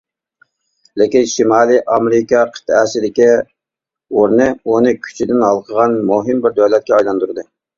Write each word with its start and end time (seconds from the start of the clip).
لېكىن، 1.01 1.27
شىمالىي 1.33 1.81
ئامېرىكا 1.95 2.41
قىتئەسىدىكى 2.55 3.29
ئورنى، 4.09 4.49
ئۇنى 4.65 4.95
كۈچىدىن 5.05 5.47
ھالقىغان 5.49 5.99
مۇھىم 6.11 6.45
بىر 6.49 6.59
دۆلەتكە 6.63 6.99
ئايلاندۇردى. 6.99 7.49